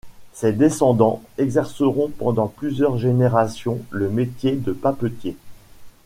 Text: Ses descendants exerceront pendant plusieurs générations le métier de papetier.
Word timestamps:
Ses 0.33 0.53
descendants 0.53 1.21
exerceront 1.37 2.09
pendant 2.09 2.47
plusieurs 2.47 2.97
générations 2.97 3.77
le 3.91 4.09
métier 4.09 4.55
de 4.55 4.71
papetier. 4.71 5.37